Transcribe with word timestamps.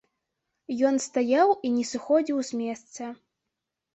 Ён 0.89 0.95
стаяў 1.07 1.49
і 1.69 1.71
не 1.75 1.83
сыходзіў 1.91 2.37
з 2.49 2.61
месца. 2.61 3.11